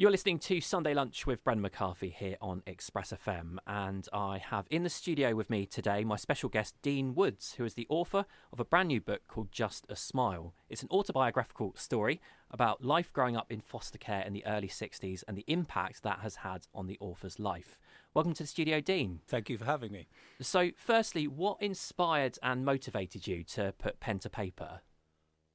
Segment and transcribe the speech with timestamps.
[0.00, 4.68] You're listening to Sunday Lunch with Brendan McCarthy here on Express FM, and I have
[4.70, 8.24] in the studio with me today my special guest Dene Woods, who is the author
[8.52, 10.54] of a brand new book called Just a Smile.
[10.68, 15.24] It's an autobiographical story about life growing up in foster care in the early 60s
[15.26, 17.80] and the impact that has had on the author's life.
[18.14, 19.18] Welcome to the studio, Dene.
[19.26, 20.06] Thank you for having me.
[20.40, 24.82] So, firstly, what inspired and motivated you to put pen to paper?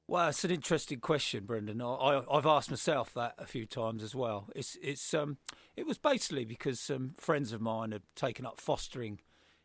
[0.06, 1.80] Well, it's an interesting question, Brendan.
[1.80, 4.50] I, have asked myself that a few times as well.
[4.54, 5.38] It's it's um
[5.76, 9.20] it was basically because some friends of mine had taken up fostering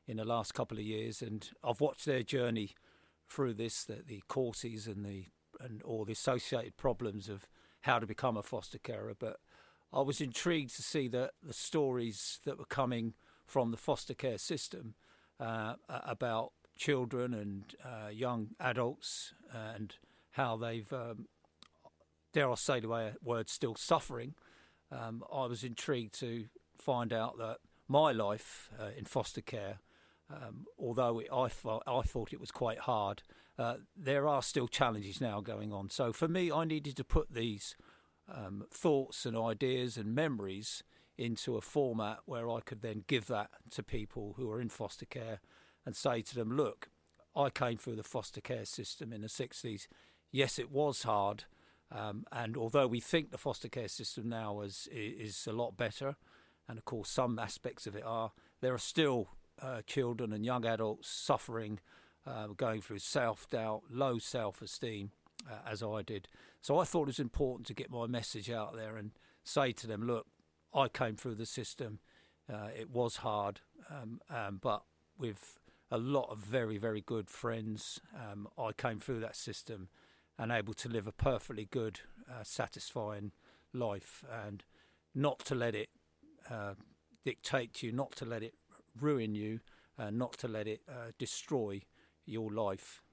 [0.08, 2.74] in the last couple of years, and I've watched their journey
[3.30, 5.26] through this, the, the courses and the
[5.60, 7.50] and all the associated problems of
[7.82, 9.16] how to become a foster carer.
[9.20, 9.42] But
[9.92, 13.14] I was intrigued to see that the stories that were coming
[13.46, 14.96] from the foster care system
[15.38, 19.96] uh, about children and uh, young adults and
[20.32, 21.28] how they've, um,
[22.34, 24.36] dare I say the word, still suffering.
[24.92, 26.46] Um, I was intrigued to
[26.78, 27.58] find out that
[27.88, 29.80] my life uh, in foster care,
[30.32, 33.24] um, although it, I, thought, I thought it was quite hard,
[33.58, 35.90] uh, there are still challenges now going on.
[35.90, 37.76] So for me, I needed to put these
[38.34, 40.84] um, thoughts and ideas and memories
[41.18, 45.06] into a format where I could then give that to people who are in foster
[45.06, 45.42] care
[45.86, 46.90] and say to them, look,
[47.36, 49.88] I came through the foster care system in the 60s
[50.32, 51.46] yes, it was hard.
[51.92, 56.16] Um, and although we think the foster care system now is is a lot better,
[56.68, 59.30] and of course some aspects of it are, there are still
[59.62, 61.80] uh, children and young adults suffering,
[62.26, 65.12] uh, going through self doubt, low self esteem,
[65.50, 66.28] uh, as I did.
[66.62, 69.12] So I thought it was important to get my message out there and
[69.44, 70.28] say to them, look,
[70.74, 72.00] I came through the system.
[72.52, 74.84] Uh, it was hard, um, um, but
[75.18, 75.60] with
[75.92, 79.90] a lot of very, very good friends, um, I came through that system
[80.40, 82.00] and able to live a perfectly good,
[82.30, 83.34] uh, satisfying
[83.74, 84.64] life, and
[85.14, 85.90] not to let it
[86.50, 86.74] uh,
[87.26, 88.56] dictate to you, not to let it
[89.00, 89.60] ruin you,
[90.00, 91.82] uh, not to let it uh, destroy
[92.26, 93.04] your life.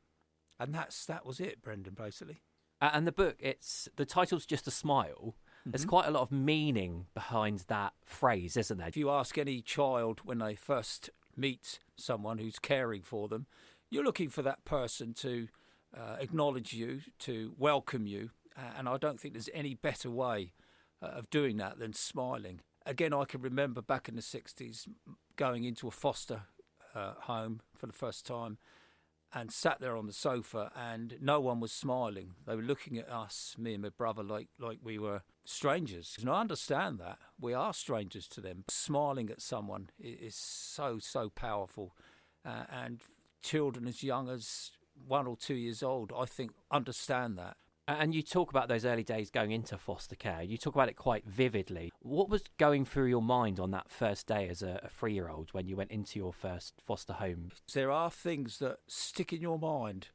[0.59, 1.95] And that's that was it, Brendan.
[1.95, 2.41] Basically.
[2.81, 5.35] and the book, it's the title's just a smile.
[5.61, 5.73] Mm-hmm.
[5.73, 8.89] There's quite a lot of meaning behind that phrase, isn't there?
[8.89, 13.47] If you ask any child when they first meet someone who's caring for them,
[13.91, 15.49] you're looking for that person to
[15.95, 18.31] uh, acknowledge you, to welcome you.
[18.57, 20.53] Uh, and I don't think there's any better way
[21.03, 22.61] uh, of doing that than smiling.
[22.85, 24.89] Again, I can remember back in the 60s
[25.37, 26.43] going into a foster
[26.95, 28.59] uh, home for the first time
[29.35, 32.35] and sat there on the sofa and no one was smiling.
[32.47, 36.17] They were looking at us, me and my brother, like, like we were strangers.
[36.19, 37.19] And I understand that.
[37.39, 38.65] We are strangers to them.
[38.69, 41.95] Smiling at someone is so, so powerful.
[42.45, 43.01] Uh, and
[43.43, 44.71] children as young as
[45.07, 47.57] one or two years old, I think, understand that.
[47.89, 50.43] And you talk about those early days going into foster care.
[50.43, 51.93] You talk about it quite vividly.
[52.01, 55.29] What was going through your mind on that first day as a, a three year
[55.29, 57.53] old when you went into your first foster home?
[57.73, 60.09] There are things that stick in your mind.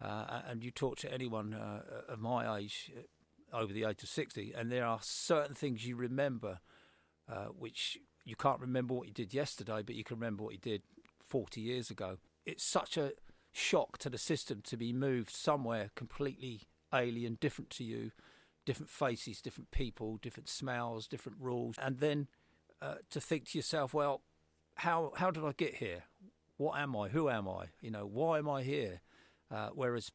[0.00, 4.08] Uh, and you talk to anyone uh, of my age, uh, over the age of
[4.08, 6.58] 60, and there are certain things you remember
[7.30, 10.58] uh, which you can't remember what you did yesterday, but you can remember what you
[10.58, 10.82] did
[11.20, 12.18] 40 years ago.
[12.44, 13.12] It's such a
[13.52, 18.10] shock to the system to be moved somewhere completely alien, different to you,
[18.64, 22.28] different faces, different people, different smells, different rules, and then
[22.80, 24.22] uh, to think to yourself, well,
[24.76, 26.04] how how did I get here?
[26.56, 27.08] What am I?
[27.08, 27.66] Who am I?
[27.80, 29.00] You know, why am I here?
[29.50, 30.10] Uh, whereas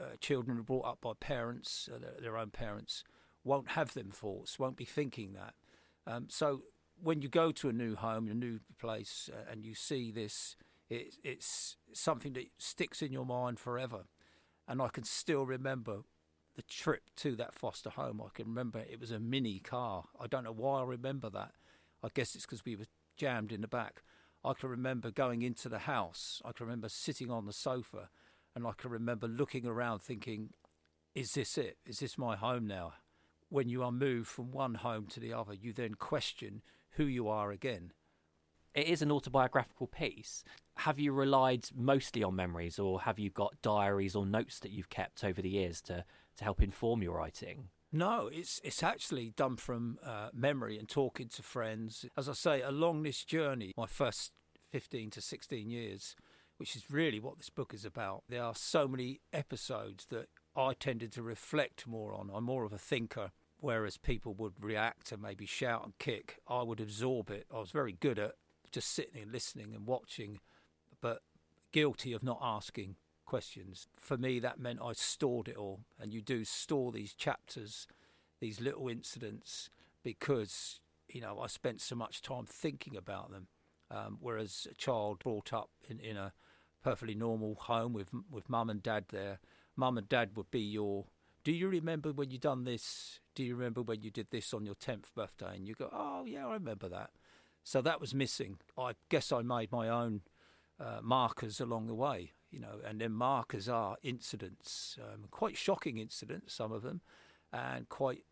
[0.00, 3.04] uh, children are brought up by parents, uh, their, their, own parents,
[3.44, 5.54] won't have them thoughts, won't be thinking that.
[6.06, 6.62] Um, so
[7.02, 10.56] when you go to a new home, a new place, uh, and you see this
[10.88, 14.04] it, it's something that sticks in your mind forever.
[14.66, 16.02] And I can still remember
[16.56, 18.20] the trip to that foster home.
[18.24, 20.04] I can remember it was a mini car.
[20.20, 21.52] I don't know why I remember that.
[22.02, 24.02] I guess it's because we were jammed in the back.
[24.44, 26.40] I can remember going into the house.
[26.44, 28.08] I can remember sitting on the sofa
[28.54, 30.50] and I can remember looking around thinking,
[31.14, 31.78] is this it?
[31.86, 32.94] Is this my home now?
[33.48, 36.62] When you are moved from one home to the other, you then question
[36.92, 37.92] who you are again
[38.78, 40.44] it is an autobiographical piece.
[40.76, 44.90] Have you relied mostly on memories, or have you got diaries or notes that you've
[44.90, 46.04] kept over the years to,
[46.36, 47.68] to help inform your writing?
[47.90, 52.04] No, it's it's actually done from uh, memory and talking to friends.
[52.16, 54.32] As I say, along this journey, my first
[54.70, 56.14] 15 to 16 years,
[56.58, 60.74] which is really what this book is about, there are so many episodes that I
[60.74, 62.30] tended to reflect more on.
[62.32, 66.40] I'm more of a thinker, whereas people would react and maybe shout and kick.
[66.46, 67.46] I would absorb it.
[67.52, 68.34] I was very good at
[68.72, 70.40] just sitting and listening and watching,
[71.00, 71.22] but
[71.72, 72.96] guilty of not asking
[73.28, 73.86] questions.
[73.94, 75.80] For me, that meant I stored it all.
[76.00, 77.86] And you do store these chapters,
[78.40, 79.70] these little incidents,
[80.02, 83.48] because you know I spent so much time thinking about them.
[83.90, 86.32] Um, whereas a child brought up in, in a
[86.82, 89.38] perfectly normal home with with mum and dad there,
[89.76, 91.04] mum and dad would be your.
[91.44, 93.20] Do you remember when you done this?
[93.34, 95.54] Do you remember when you did this on your tenth birthday?
[95.54, 97.10] And you go, oh yeah, I remember that.
[97.68, 98.60] So that was missing.
[98.78, 100.22] I guess I made my own
[100.80, 105.98] uh, markers along the way, you know, and then markers are incidents, um, quite shocking
[105.98, 107.02] incidents, some of them,
[107.52, 108.24] and quite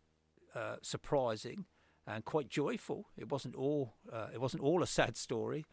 [0.55, 1.65] uh, surprising
[2.07, 3.09] and quite joyful.
[3.15, 5.67] It wasn't all uh, it wasn't all a sad story,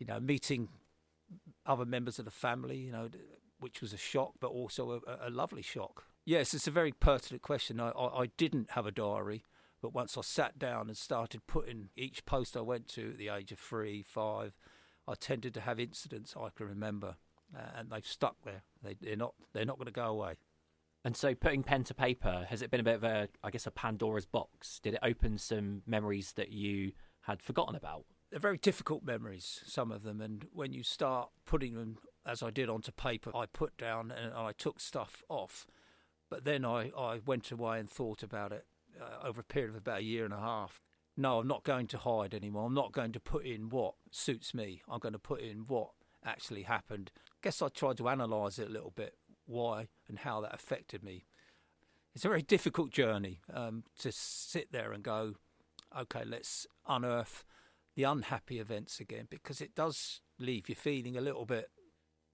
[0.00, 0.18] you know.
[0.18, 0.68] Meeting
[1.64, 3.08] other members of the family, you know,
[3.60, 6.06] which was a shock, but also a, a lovely shock.
[6.24, 7.78] Yes, it's a very pertinent question.
[7.78, 9.44] I, I, I, didn't have a diary,
[9.86, 13.28] but once I sat down and started putting each post I went to at the
[13.28, 14.52] age of three, five,
[15.06, 17.14] I tended to have incidents I can remember,
[17.56, 18.64] uh, and they've stuck there.
[18.82, 20.38] They, they're not they're not going to go away.
[21.04, 23.64] And so, putting pen to paper, has it been a bit of a, I guess,
[23.64, 24.80] a Pandora's box?
[24.82, 26.90] Did it open some memories that you
[27.20, 28.06] had forgotten about?
[28.32, 30.20] They're very difficult memories, some of them.
[30.20, 34.34] And when you start putting them, as I did, onto paper, I put down and
[34.34, 35.64] I took stuff off.
[36.28, 38.64] But then I, I went away and thought about it
[39.00, 40.80] uh, over a period of about a year and a half.
[41.16, 42.66] No, I'm not going to hide anymore.
[42.66, 44.82] I'm not going to put in what suits me.
[44.88, 45.90] I'm going to put in what
[46.24, 47.10] actually happened.
[47.42, 49.14] Guess I tried to analyse it a little bit
[49.46, 51.24] why and how that affected me.
[52.14, 55.34] It's a very difficult journey um, to sit there and go,
[55.96, 57.44] okay, let's unearth
[57.94, 61.70] the unhappy events again because it does leave you feeling a little bit,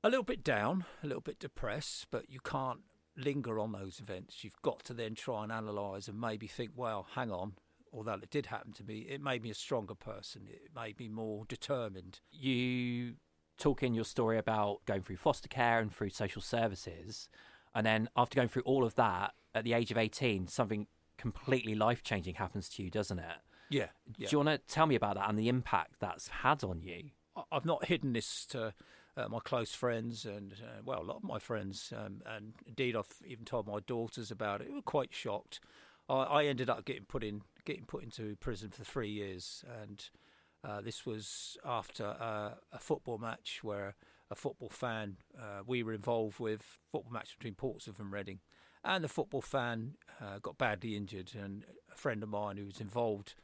[0.03, 2.81] a little bit down, a little bit depressed, but you can't
[3.17, 4.43] linger on those events.
[4.43, 7.55] You've got to then try and analyse and maybe think, well, hang on,
[7.93, 10.43] although it did happen to me, it made me a stronger person.
[10.49, 12.21] It made me more determined.
[12.31, 13.15] You
[13.59, 17.29] talk in your story about going through foster care and through social services.
[17.75, 20.87] And then after going through all of that, at the age of 18, something
[21.19, 23.37] completely life changing happens to you, doesn't it?
[23.71, 24.29] Yeah, yeah.
[24.29, 27.11] Do you want to tell me about that and the impact that's had on you?
[27.51, 28.75] I've not hidden this to
[29.17, 31.93] uh, my close friends and, uh, well, a lot of my friends.
[31.97, 34.73] Um, and indeed, I've even told my daughters about it.
[34.73, 35.61] Were quite shocked.
[36.09, 39.65] I, I ended up getting put in getting put into prison for three years.
[39.83, 40.09] And
[40.65, 43.95] uh, this was after uh, a football match where
[44.31, 48.41] a football fan uh, we were involved with football match between Portsmouth and Reading,
[48.83, 52.81] and the football fan uh, got badly injured, and a friend of mine who was
[52.81, 53.35] involved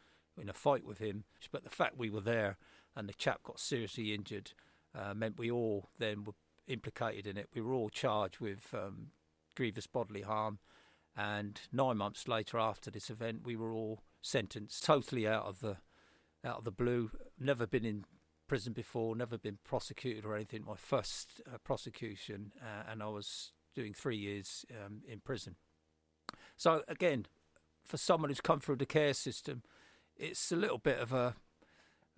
[0.40, 2.56] in a fight with him, but the fact we were there
[2.96, 4.52] and the chap got seriously injured
[4.94, 6.34] uh, meant we all then were
[6.66, 7.48] implicated in it.
[7.54, 9.08] We were all charged with um,
[9.56, 10.58] grievous bodily harm,
[11.16, 15.78] and nine months later, after this event, we were all sentenced totally out of the
[16.44, 17.10] out of the blue.
[17.38, 18.04] Never been in
[18.46, 20.64] prison before, never been prosecuted or anything.
[20.64, 25.56] My first uh, prosecution, uh, and I was doing three years um, in prison.
[26.56, 27.26] So again,
[27.84, 29.62] for someone who's come through the care system,
[30.16, 31.36] it's a little bit of a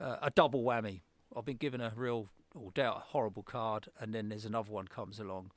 [0.00, 1.02] uh, a double whammy.
[1.36, 4.88] I've been given a real, or doubt, a horrible card, and then there's another one
[4.88, 5.52] comes along.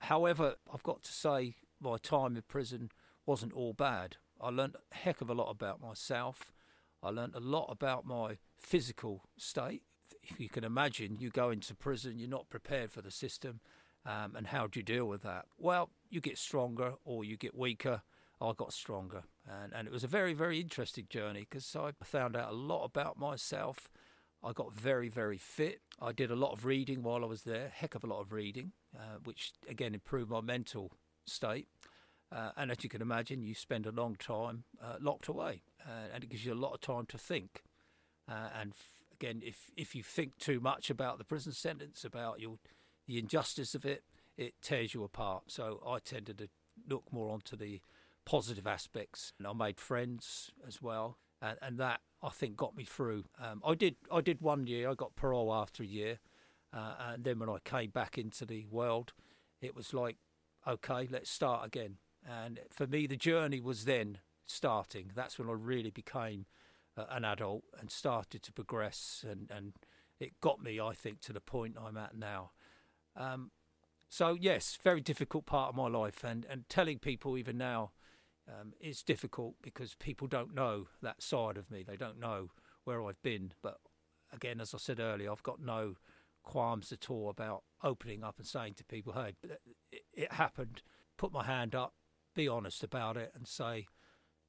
[0.00, 2.90] However, I've got to say, my time in prison
[3.24, 4.16] wasn't all bad.
[4.40, 6.52] I learned a heck of a lot about myself.
[7.02, 9.82] I learned a lot about my physical state.
[10.22, 13.60] If you can imagine, you go into prison, you're not prepared for the system,
[14.04, 15.46] um, and how do you deal with that?
[15.58, 18.02] Well, you get stronger or you get weaker.
[18.40, 22.36] I got stronger, and, and it was a very, very interesting journey because I found
[22.36, 23.88] out a lot about myself.
[24.46, 25.80] I got very, very fit.
[26.00, 28.32] I did a lot of reading while I was there, heck of a lot of
[28.32, 30.92] reading, uh, which again improved my mental
[31.26, 31.66] state.
[32.30, 36.14] Uh, and as you can imagine, you spend a long time uh, locked away, uh,
[36.14, 37.64] and it gives you a lot of time to think.
[38.28, 42.38] Uh, and f- again, if if you think too much about the prison sentence, about
[42.40, 42.58] your
[43.06, 44.04] the injustice of it,
[44.36, 45.44] it tears you apart.
[45.48, 46.48] So I tended to
[46.88, 47.80] look more onto the
[48.24, 52.84] positive aspects, and I made friends as well, and, and that I think got me
[52.84, 53.24] through.
[53.42, 54.90] Um, I did I did one year.
[54.90, 56.18] I got parole after a year,
[56.72, 59.12] uh, and then when I came back into the world,
[59.60, 60.16] it was like,
[60.66, 61.96] okay, let's start again
[62.28, 65.12] and for me, the journey was then starting.
[65.14, 66.46] That's when I really became
[66.96, 69.74] uh, an adult and started to progress, and, and
[70.18, 72.50] it got me, I think, to the point I'm at now.
[73.14, 73.50] Um,
[74.08, 77.92] so yes, very difficult part of my life, and, and telling people even now
[78.48, 81.82] um, is difficult because people don't know that side of me.
[81.82, 82.50] They don't know
[82.84, 83.52] where I've been.
[83.62, 83.78] But
[84.32, 85.94] again, as I said earlier, I've got no
[86.42, 89.34] qualms at all about opening up and saying to people, "Hey,
[89.90, 90.82] it, it happened.
[91.16, 91.94] Put my hand up
[92.36, 93.86] be honest about it and say,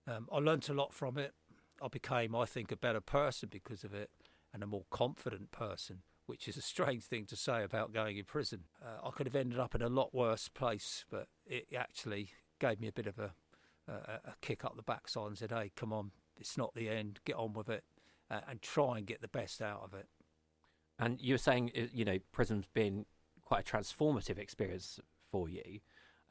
[0.06, 1.34] um, I learnt a lot from it.
[1.82, 4.12] I became, I think, a better person because of it
[4.54, 8.25] and a more confident person, which is a strange thing to say about going in
[8.25, 8.66] prison.
[8.84, 12.80] Uh, I could have ended up in a lot worse place, but it actually gave
[12.80, 13.32] me a bit of a,
[13.88, 17.20] a, a kick up the backside and said, hey, come on, It's not the end.
[17.25, 17.84] Get on with it,
[18.29, 20.08] uh, and try and get the best out of it.
[21.00, 23.06] And you were saying, uh, you know, prison's been
[23.44, 25.00] quite a transformative experience
[25.32, 25.79] for you.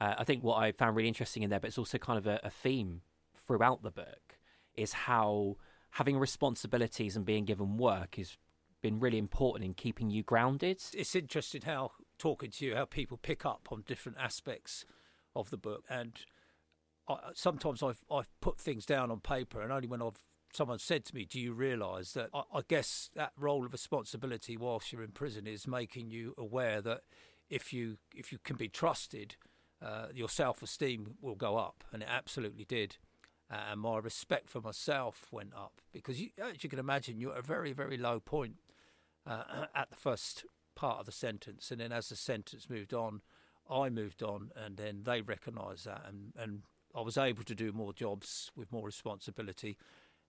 [0.01, 2.27] Uh, I think what I found really interesting in there, but it's also kind of
[2.27, 3.03] a, a theme
[3.47, 4.39] throughout the book,
[4.75, 5.57] is how
[5.91, 8.37] having responsibilities and being given work has
[8.83, 10.83] been really important in keeping you grounded.
[10.93, 14.85] It's interesting how talking to you, how people pick up on different aspects
[15.35, 16.13] of the book, and
[17.09, 20.21] I, sometimes I've I've put things down on paper, and only when I've
[20.53, 24.57] someone said to me, "Do you realise that?" I, I guess that role of responsibility
[24.57, 27.03] whilst you're in prison is making you aware that
[27.49, 29.37] if you if you can be trusted,
[29.83, 32.97] uh, your self esteem will go up, and it absolutely did.
[33.49, 37.33] Uh, and my respect for myself went up because, you, as you can imagine, you're
[37.33, 38.57] at a very, very low point
[39.25, 40.45] uh, at the first
[40.75, 43.21] part of the sentence, and then as the sentence moved on,
[43.71, 46.63] I moved on, and then they recognised that, and, and
[46.97, 49.77] I was able to do more jobs with more responsibility,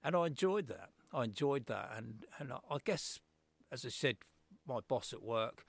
[0.03, 0.89] and I enjoyed that.
[1.13, 3.19] I enjoyed that, and and I guess,
[3.71, 4.17] as I said,
[4.67, 5.65] my boss at work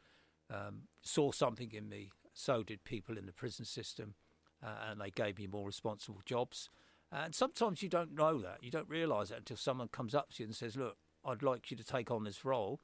[0.50, 2.10] um, saw something in me.
[2.34, 4.14] So did people in the prison system,
[4.62, 6.68] uh, and they gave me more responsible jobs.
[7.10, 10.42] And sometimes you don't know that, you don't realise that until someone comes up to
[10.42, 12.80] you and says, "Look, I'd like you to take on this role."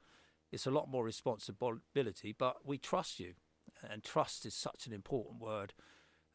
[0.51, 3.33] It's a lot more responsibility, but we trust you,
[3.83, 5.73] and trust is such an important word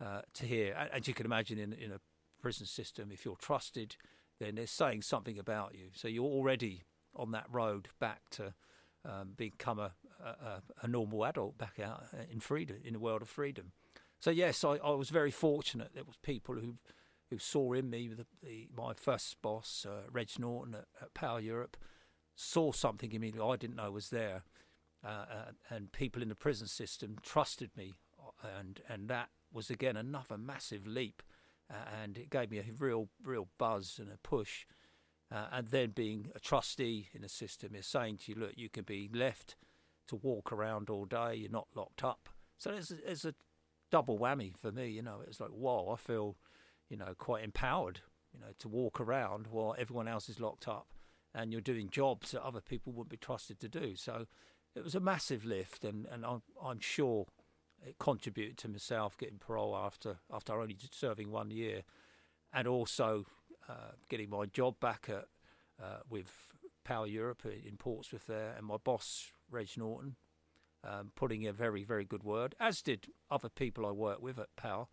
[0.05, 0.75] uh, to hear.
[0.93, 2.01] As you can imagine, in in a
[2.41, 3.97] prison system, if you're trusted,
[4.39, 5.91] then they're saying something about you.
[5.93, 8.55] So you're already on that road back to
[9.05, 9.93] um, become a,
[10.23, 13.73] a, a, normal adult back out in freedom, in a world of freedom.
[14.21, 15.91] So yes, I, I was very fortunate.
[15.95, 16.77] There was people who
[17.31, 21.41] who saw in me the, the my first boss, uh, Reg Norton at, at, Power
[21.41, 21.77] Europe,
[22.35, 24.43] saw something in me that I didn't know was there,
[25.05, 27.95] uh, uh, and people in the prison system trusted me,
[28.59, 31.23] and and that was again another massive leap
[31.71, 34.67] uh, and it gave me a real, real buzz and a push.
[35.33, 38.69] Uh, and then being a trustee in a system is saying to you, look, you
[38.69, 39.55] can be left
[40.09, 41.37] to walk around all day.
[41.37, 42.29] You're not locked up.
[42.59, 43.35] So it's, it's a
[43.93, 44.89] double whammy for me.
[44.89, 46.37] You know, it's like, whoa, I feel,
[46.89, 48.01] you know, quite empowered.
[48.35, 50.87] You know, to walk around while everyone else is locked up,
[51.35, 53.97] and you're doing jobs that other people wouldn't be trusted to do.
[53.97, 54.27] So
[54.77, 57.27] it was a massive lift, and and I'm I'm sure
[57.87, 61.83] it contributed to myself getting parole after after only serving one year,
[62.53, 63.27] and also
[63.69, 65.27] uh, getting my job back at
[65.83, 66.31] uh, with
[66.85, 70.17] Power Europe in Portsmouth there, and my boss Reg Norton
[70.85, 74.55] um, putting a very very good word, as did other people I worked with at
[74.57, 74.87] Power.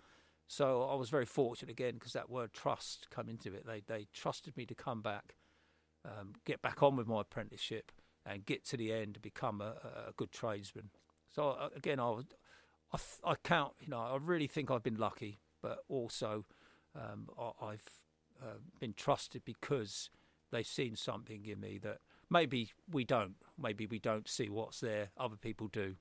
[0.48, 3.65] So I was very fortunate again because that word trust come into it.
[3.65, 5.36] They they trusted me to come back,
[6.06, 7.91] um, get back on with my apprenticeship,
[8.25, 9.75] and get to the end to become a,
[10.08, 10.89] a good tradesman.
[11.34, 12.25] So uh, again, I was
[12.94, 16.46] I, th- I count, you know, I really think I've been lucky, but also
[16.96, 17.82] um, I, have
[18.41, 20.10] uh, been trusted because
[20.51, 23.36] they've seen something in me that maybe we don't.
[23.62, 25.10] Maybe we don't see what's there.
[25.17, 25.96] Other people do.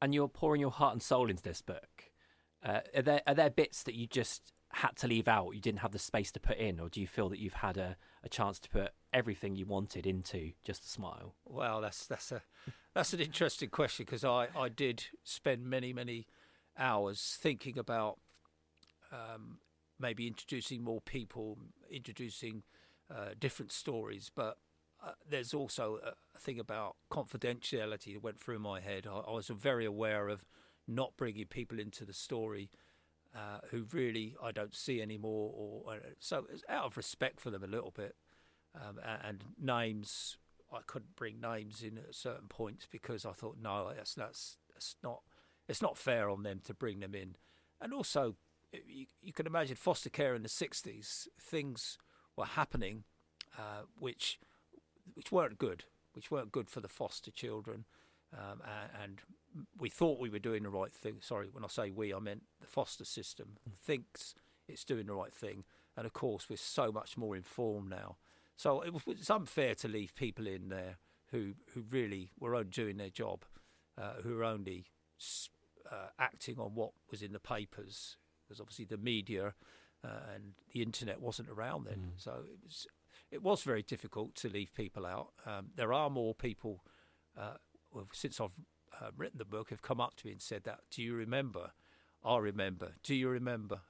[0.00, 2.10] And you're pouring your heart and soul into this book.
[2.64, 5.52] Uh, are there are there bits that you just had to leave out?
[5.54, 7.76] You didn't have the space to put in, or do you feel that you've had
[7.76, 11.34] a, a chance to put everything you wanted into just a smile?
[11.46, 12.42] Well, that's that's a
[12.94, 16.26] that's an interesting question because I, I did spend many, many
[16.78, 18.18] hours thinking about
[19.12, 19.58] um,
[19.98, 21.58] maybe introducing more people,
[21.90, 22.62] introducing
[23.10, 24.58] uh, different stories, but
[25.04, 29.06] uh, there's also a thing about confidentiality that went through my head.
[29.06, 30.44] I, I was very aware of
[30.86, 32.70] not bringing people into the story
[33.34, 37.64] uh, who really I don't see anymore, or uh, so out of respect for them
[37.64, 38.14] a little bit,
[38.74, 40.36] um, and, names
[40.72, 44.96] I couldn't bring names in at certain points because I thought no, that's that's that's
[45.02, 45.20] not
[45.68, 47.36] it's not fair on them to bring them in,
[47.80, 48.34] and also
[48.72, 51.28] you, you can imagine foster care in the '60s.
[51.40, 51.98] Things
[52.36, 53.04] were happening
[53.58, 54.38] uh, which
[55.14, 57.84] which weren't good, which weren't good for the foster children,
[58.32, 59.20] um, and, and,
[59.78, 61.18] we thought we were doing the right thing.
[61.20, 63.50] Sorry, when I say we, I meant the foster system
[63.80, 64.34] thinks
[64.66, 65.62] it's doing the right thing,
[65.96, 68.16] and of course we're so much more informed now.
[68.56, 70.98] So it was unfair to leave people in there
[71.30, 73.44] who who really were only doing their job,
[74.00, 74.86] uh, who were only
[75.90, 79.54] uh, acting on what was in the papers, because obviously the media
[80.04, 81.98] uh, and the internet wasn't around then.
[81.98, 82.10] Mm.
[82.16, 82.86] So it was
[83.30, 85.32] it was very difficult to leave people out.
[85.44, 86.84] Um, there are more people
[87.36, 87.56] uh,
[88.12, 88.54] since I've
[89.00, 90.80] uh, written the book have come up to me and said that.
[90.90, 91.72] Do you remember?
[92.24, 92.92] I remember.
[93.02, 93.80] Do you remember?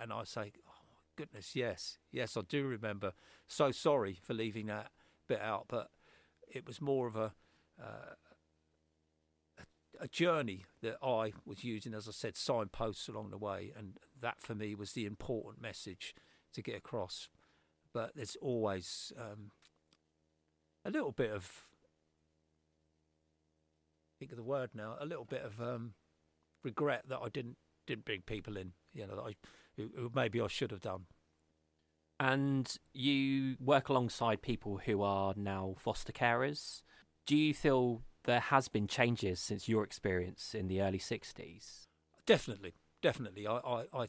[0.00, 0.52] and I say,
[1.18, 3.12] goodness, yes, yes, I do remember.
[3.48, 4.92] So sorry for leaving that
[5.28, 5.88] bit out, but
[6.48, 7.32] it was more of a
[7.82, 8.14] uh,
[10.00, 14.40] a, journey that I was using, as I said, signposts along the way, and that
[14.40, 16.14] for me was the important message
[16.52, 17.28] to get across.
[17.92, 19.50] but there's always um,
[20.84, 21.64] a little bit of
[24.20, 25.94] think of the word now a little bit of um,
[26.62, 27.56] regret that I didn't
[27.86, 29.34] didn't bring people in you know that I
[29.78, 31.06] who, who maybe I should have done.
[32.20, 36.82] And you work alongside people who are now foster carers.
[37.26, 41.86] Do you feel there has been changes since your experience in the early 60s
[42.28, 43.46] definitely definitely.
[43.46, 44.06] I I I,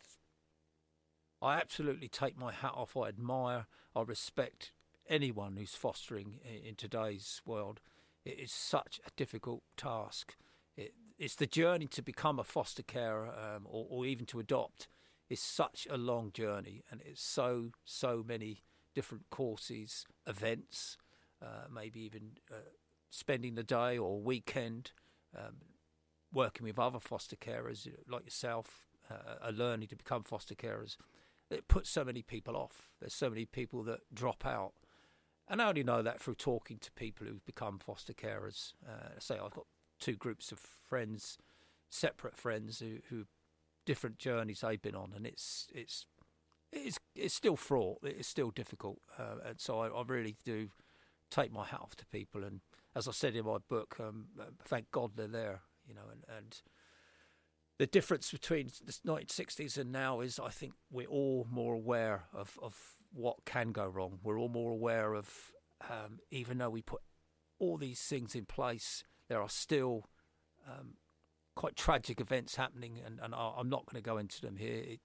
[1.42, 2.96] I absolutely take my hat off.
[2.98, 4.74] I admire I respect
[5.08, 7.80] anyone who's fostering in, in today's world.
[8.26, 10.36] It is such a difficult task.
[10.76, 14.88] It, it's the journey to become a foster carer um, or, or, even to adopt
[15.30, 18.64] is such a long journey, and it's so so many
[18.96, 20.98] different courses, events,
[21.42, 22.56] uh, maybe even uh,
[23.10, 24.92] spending the day or weekend
[25.38, 25.58] um,
[26.34, 30.98] working with other foster carers like yourself, uh, are learning to become foster carers.
[31.50, 32.92] It puts so many people off.
[33.00, 34.74] There's so many people that drop out
[35.50, 38.74] and I only know that through talking to people who've become foster carers.
[38.88, 39.66] Uh, say I've got
[40.00, 41.40] two groups of friends,
[41.90, 43.26] separate friends who, who
[43.90, 46.06] different journeys they've been on, and it's it's
[46.72, 47.98] it's it's still fraught.
[48.04, 50.70] It's still difficult, uh, and so I, I, really do
[51.32, 52.44] take my hat off to people.
[52.44, 52.62] And
[52.96, 55.62] as I said in my book, um, uh, thank God they're there.
[55.88, 56.62] You know, and, and
[57.80, 62.60] the difference between the 1960s and now is I think we're all more aware of,
[62.62, 62.76] of
[63.12, 64.20] what can go wrong.
[64.22, 65.34] We're all more aware of,
[65.90, 67.02] um, even though we put
[67.58, 70.10] all these things in place, there are still
[70.68, 70.98] um,
[71.60, 74.78] quite tragic events happening, and, and I'm not going to go into them here.
[74.78, 75.02] It,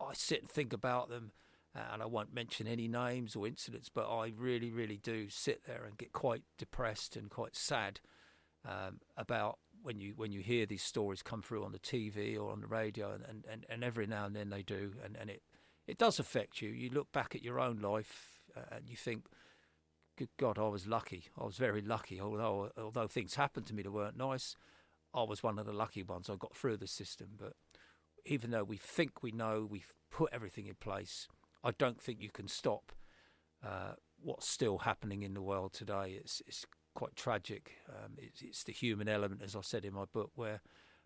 [0.00, 1.32] I sit and think about them,
[1.74, 5.82] and I won't mention any names or incidents, but I really, really do sit there
[5.84, 7.98] and get quite depressed and quite sad
[8.64, 12.52] um, about when you when you hear these stories come through on the TV or
[12.52, 15.42] on the radio, and, and, and every now and then they do, and, and it
[15.88, 16.68] it does affect you.
[16.68, 19.24] You look back at your own life uh, and you think,
[20.16, 21.24] "Good God, I was lucky.
[21.36, 22.20] I was very lucky.
[22.20, 24.54] Although although things happened to me that weren't nice,
[25.14, 26.28] I was one of the lucky ones.
[26.28, 27.30] I got through the system.
[27.38, 27.54] But
[28.24, 31.28] even though we think we know, we've put everything in place.
[31.62, 32.92] I don't think you can stop
[33.64, 36.18] uh, what's still happening in the world today.
[36.20, 37.72] It's it's quite tragic.
[37.88, 40.60] Um, it's, it's, the human element, as I said in my book, where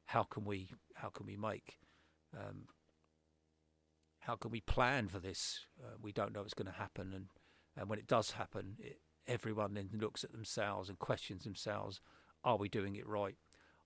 [0.07, 1.79] how can we how can we make
[2.37, 2.67] um,
[4.21, 5.67] how can we plan for this?
[5.83, 7.27] Uh, we don't know what's going to happen, and
[7.77, 12.01] and when it does happen, it, everyone then looks at themselves and questions themselves:
[12.45, 13.37] Are we doing it right?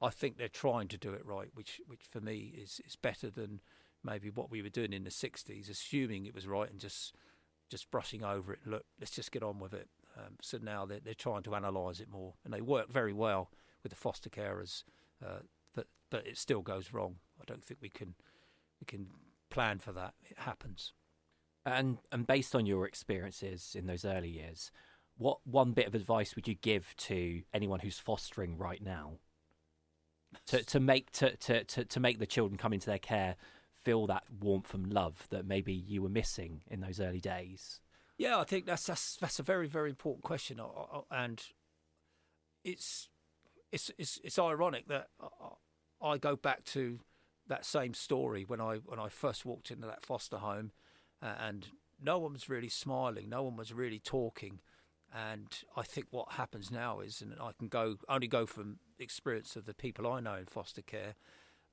[0.02, 3.30] I think they're trying to do it right, which which for me is is better
[3.30, 3.60] than
[4.02, 7.14] maybe what we were doing in the '60s, assuming it was right and just
[7.70, 8.60] just brushing over it.
[8.66, 9.88] Look, let's just get on with it.
[10.18, 13.50] Um, so now they're they're trying to analyse it more, and they work very well
[13.82, 14.82] with the foster carers.
[15.24, 15.40] Uh,
[15.74, 17.16] but but it still goes wrong.
[17.40, 18.14] I don't think we can
[18.80, 19.06] we can
[19.50, 20.14] plan for that.
[20.28, 20.92] It happens.
[21.64, 24.72] And and based on your experiences in those early years,
[25.16, 29.18] what one bit of advice would you give to anyone who's fostering right now
[30.46, 33.36] to to make to, to, to, to make the children come into their care
[33.72, 37.80] feel that warmth and love that maybe you were missing in those early days?
[38.18, 40.60] Yeah, I think that's that's that's a very very important question,
[41.10, 41.42] and
[42.64, 43.08] it's
[43.72, 45.08] it's it's it's ironic that
[46.00, 47.00] I go back to
[47.48, 50.72] that same story when I when I first walked into that foster home,
[51.20, 51.66] and
[52.00, 54.60] no one was really smiling, no one was really talking,
[55.14, 59.56] and I think what happens now is, and I can go only go from experience
[59.56, 61.14] of the people I know in foster care,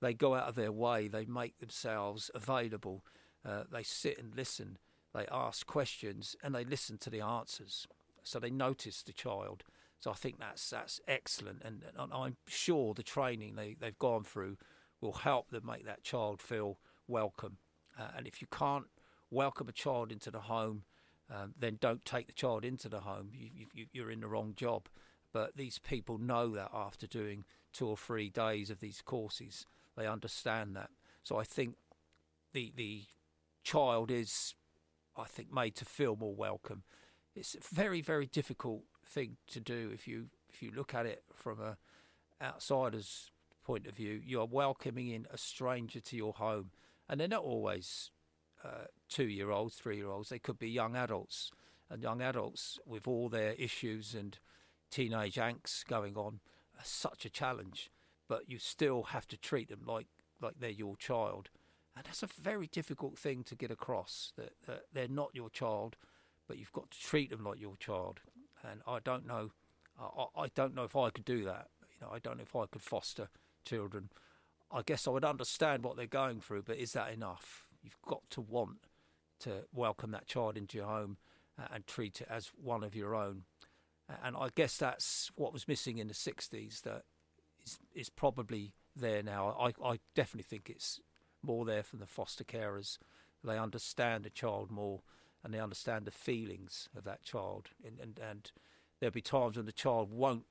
[0.02, 3.06] they go out of their way, they make themselves available,
[3.46, 4.78] uh, they sit and listen,
[5.14, 7.88] they ask questions, and they listen to the answers,
[8.24, 9.64] so they notice the child.
[10.00, 14.24] So I think that's that's excellent, and, and I'm sure the training they, they've gone
[14.24, 14.58] through
[15.02, 17.58] will help them make that child feel welcome.
[17.98, 18.86] Uh, and if you can't
[19.32, 20.84] welcome a child into the home,
[21.30, 23.32] um, then don't take the child into the home.
[23.34, 24.90] You, you, you're in the wrong job.
[25.32, 29.66] But these people know that after doing two or three days of these courses,
[29.96, 30.90] they understand that.
[31.24, 31.76] So I think
[32.54, 33.04] the the
[33.64, 34.56] child is,
[35.16, 36.84] I think, made to feel more welcome.
[37.36, 41.24] It's a very very difficult thing to do if you if you look at it
[41.34, 41.78] from a
[42.42, 43.30] outsider's
[43.64, 46.72] point of view, you are welcoming in a stranger to your home,
[47.08, 48.10] and they're not always
[48.64, 50.30] uh, two-year-olds, three-year-olds.
[50.30, 51.52] They could be young adults,
[51.90, 54.38] and young adults with all their issues and
[54.92, 56.40] teenage angst going on
[56.78, 57.92] are such a challenge.
[58.28, 60.08] But you still have to treat them like
[60.42, 61.50] like they're your child,
[61.96, 64.32] and that's a very difficult thing to get across.
[64.38, 65.98] That, that they're not your child,
[66.48, 68.22] but you've got to treat them like your child.
[68.70, 69.52] And I don't know,
[70.00, 71.68] I, I don't know if I could do that.
[71.82, 73.30] You know, I don't know if I could foster
[73.66, 74.10] children.
[74.72, 77.66] I guess I would understand what they're going through, but is that enough?
[77.90, 78.86] You've got to want
[79.40, 81.18] to welcome that child into your home
[81.58, 83.44] uh, and treat it as one of your own.
[84.24, 87.04] And I guess that's what was missing in the 60s that
[87.64, 89.56] is, is probably there now.
[89.60, 91.00] I, I definitely think it's
[91.42, 93.00] more there from the foster carers.
[93.44, 95.02] They understand the child more
[95.44, 97.70] and they understand the feelings of that child.
[97.84, 98.52] And, and, and
[99.00, 100.46] there'll be times when the child won't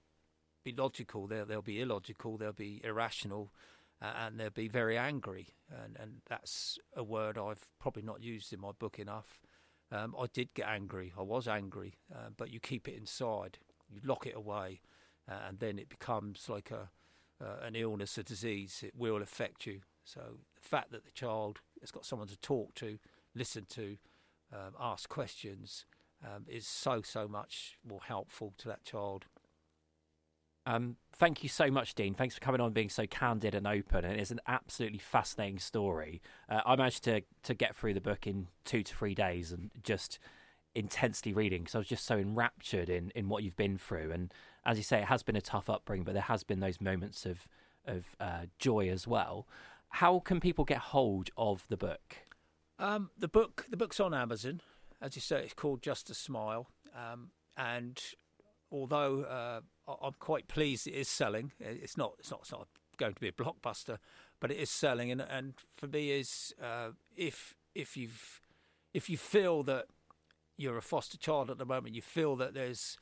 [0.64, 3.52] be logical, they'll, they'll be illogical, they'll be irrational,
[4.00, 5.48] and they'll be very angry.
[5.70, 9.40] And, and that's a word I've probably not used in my book enough.
[9.90, 13.58] Um, I did get angry, I was angry, uh, but you keep it inside,
[13.88, 14.82] you lock it away,
[15.30, 16.90] uh, and then it becomes like a
[17.40, 18.82] uh, an illness, a disease.
[18.84, 19.80] It will affect you.
[20.04, 20.20] So
[20.60, 22.98] the fact that the child has got someone to talk to,
[23.34, 23.96] listen to,
[24.52, 25.84] um, ask questions
[26.24, 29.26] um, is so so much more helpful to that child.
[30.68, 32.12] Um, thank you so much, Dene.
[32.12, 34.04] Thanks for coming on being so candid and open.
[34.04, 36.20] And it's an absolutely fascinating story.
[36.46, 39.70] Uh, I managed to to get through the book in two to three days and
[39.82, 40.18] just
[40.74, 44.12] intensely reading because I was just so enraptured in in what you've been through.
[44.12, 44.32] And
[44.66, 47.24] as you say, it has been a tough upbringing, but there has been those moments
[47.24, 47.48] of
[47.86, 49.48] of uh, joy as well.
[49.88, 52.16] How can people get hold of the book?
[52.78, 54.60] Um, the book the book's on Amazon.
[55.00, 56.68] As you say, it's called Just a Smile.
[56.94, 57.98] Um, and
[58.70, 59.60] although uh,
[60.02, 63.98] I'm quite pleased it is selling, it's not it's not going to be a blockbuster,
[64.40, 65.10] but it is selling.
[65.10, 68.40] And and for me is uh, if if you've
[68.92, 69.86] if you feel that
[70.56, 72.98] you're a foster child at the moment, you feel that there's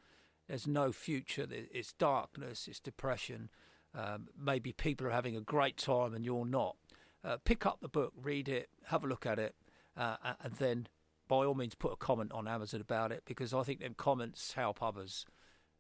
[0.49, 3.51] there's no future, it's darkness, it's depression.
[3.95, 6.77] Um, maybe people are having a great time and you're not.
[7.25, 9.57] Uh, pick up the book, read it, have a look at it,
[9.97, 10.87] uh, and then
[11.27, 14.53] by all means put a comment on Amazon about it because I think them comments
[14.53, 15.27] help others.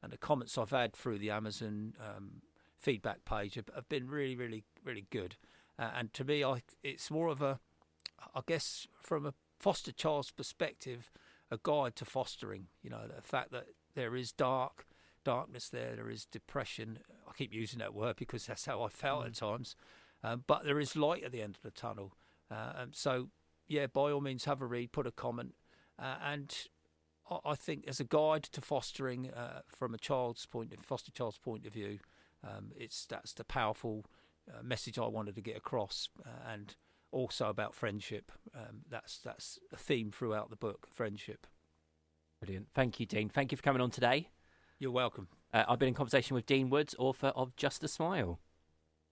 [0.02, 2.42] And the comments I've had through the Amazon um,
[2.78, 5.36] feedback page have, have, been really, really, really good.
[5.78, 7.58] Uh, and to me, I, it's more of a,
[8.34, 11.10] I guess, from a foster child's perspective,
[11.50, 12.66] a guide to fostering.
[12.82, 14.86] You know, the fact that there is dark
[15.26, 17.00] darkness there, there is depression.
[17.28, 19.26] I keep using that word because that's how I felt mm.
[19.26, 19.74] at times.
[20.22, 22.14] Um, but there is light at the end of the tunnel.
[22.48, 23.28] Uh, um, so,
[23.66, 25.54] yeah, by all means, have a read, put a comment,
[25.98, 26.54] uh, and
[27.44, 31.38] I, think as a guide to fostering uh, from a child's point, of, foster child's
[31.38, 31.98] point of view,
[32.44, 34.04] um, it's that's the powerful
[34.48, 36.74] uh, message I wanted to get across, uh, and
[37.10, 38.30] also about friendship.
[38.54, 41.46] Um, that's that's a theme throughout the book, friendship.
[42.40, 42.68] Brilliant.
[42.74, 43.28] Thank you, Dene.
[43.28, 44.28] Thank you for coming on today.
[44.78, 45.28] You're welcome.
[45.52, 48.38] Uh, I've been in conversation with Dene Woods, author of Just a Smile.